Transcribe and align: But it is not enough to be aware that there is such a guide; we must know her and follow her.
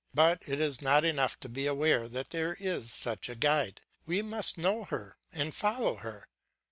But 0.15 0.41
it 0.49 0.59
is 0.59 0.81
not 0.81 1.05
enough 1.05 1.39
to 1.41 1.47
be 1.47 1.67
aware 1.67 2.09
that 2.09 2.31
there 2.31 2.57
is 2.59 2.91
such 2.91 3.29
a 3.29 3.35
guide; 3.35 3.81
we 4.07 4.23
must 4.23 4.57
know 4.57 4.85
her 4.85 5.15
and 5.31 5.53
follow 5.53 5.97
her. 5.97 6.27